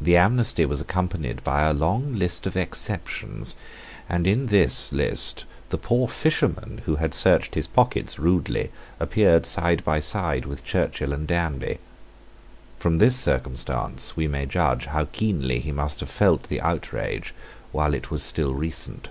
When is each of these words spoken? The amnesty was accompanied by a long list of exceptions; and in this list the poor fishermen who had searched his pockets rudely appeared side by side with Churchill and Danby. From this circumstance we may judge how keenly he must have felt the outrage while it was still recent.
The 0.00 0.16
amnesty 0.16 0.64
was 0.64 0.80
accompanied 0.80 1.44
by 1.44 1.64
a 1.68 1.74
long 1.74 2.14
list 2.16 2.46
of 2.46 2.56
exceptions; 2.56 3.56
and 4.08 4.26
in 4.26 4.46
this 4.46 4.90
list 4.90 5.44
the 5.68 5.76
poor 5.76 6.08
fishermen 6.08 6.80
who 6.86 6.96
had 6.96 7.12
searched 7.12 7.54
his 7.56 7.66
pockets 7.66 8.18
rudely 8.18 8.72
appeared 8.98 9.44
side 9.44 9.84
by 9.84 10.00
side 10.00 10.46
with 10.46 10.64
Churchill 10.64 11.12
and 11.12 11.26
Danby. 11.26 11.76
From 12.78 12.96
this 12.96 13.16
circumstance 13.16 14.16
we 14.16 14.26
may 14.26 14.46
judge 14.46 14.86
how 14.86 15.04
keenly 15.12 15.58
he 15.60 15.72
must 15.72 16.00
have 16.00 16.08
felt 16.08 16.44
the 16.44 16.62
outrage 16.62 17.34
while 17.70 17.92
it 17.92 18.10
was 18.10 18.22
still 18.22 18.54
recent. 18.54 19.10